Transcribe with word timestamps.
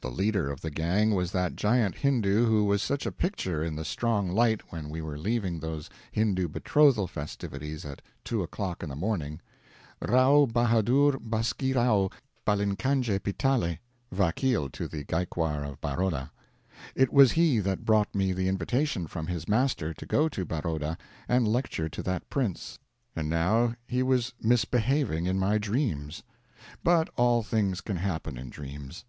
The 0.00 0.10
leader 0.10 0.50
of 0.50 0.62
the 0.62 0.70
gang 0.72 1.14
was 1.14 1.30
that 1.30 1.54
giant 1.54 1.98
Hindoo 1.98 2.44
who 2.46 2.64
was 2.64 2.82
such 2.82 3.06
a 3.06 3.12
picture 3.12 3.62
in 3.62 3.76
the 3.76 3.84
strong 3.84 4.28
light 4.28 4.72
when 4.72 4.88
we 4.90 5.00
were 5.00 5.16
leaving 5.16 5.60
those 5.60 5.88
Hindoo 6.10 6.48
betrothal 6.48 7.06
festivities 7.06 7.84
at 7.84 8.02
two 8.24 8.42
o'clock 8.42 8.82
in 8.82 8.88
the 8.88 8.96
morning 8.96 9.40
Rao 10.02 10.46
Bahadur 10.46 11.20
Baskirao 11.20 12.10
Balinkanje 12.44 13.20
Pitale, 13.22 13.78
Vakeel 14.12 14.68
to 14.72 14.88
the 14.88 15.04
Gaikwar 15.04 15.62
of 15.62 15.80
Baroda. 15.80 16.32
It 16.96 17.12
was 17.12 17.30
he 17.30 17.60
that 17.60 17.84
brought 17.84 18.12
me 18.12 18.32
the 18.32 18.48
invitation 18.48 19.06
from 19.06 19.28
his 19.28 19.46
master 19.46 19.94
to 19.94 20.04
go 20.04 20.28
to 20.30 20.44
Baroda 20.44 20.98
and 21.28 21.46
lecture 21.46 21.88
to 21.88 22.02
that 22.02 22.28
prince 22.28 22.80
and 23.14 23.30
now 23.30 23.76
he 23.86 24.02
was 24.02 24.32
misbehaving 24.42 25.26
in 25.26 25.38
my 25.38 25.58
dreams. 25.58 26.24
But 26.82 27.08
all 27.14 27.44
things 27.44 27.80
can 27.80 27.98
happen 27.98 28.36
in 28.36 28.50
dreams. 28.50 29.04